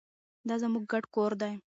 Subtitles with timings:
[0.47, 1.53] دا زموږ ګډ کور دی.